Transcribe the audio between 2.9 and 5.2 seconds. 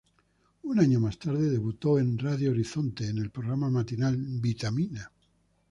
en el programa matinal "Vitamina".